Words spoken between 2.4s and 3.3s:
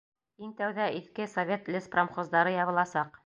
ябыласаҡ.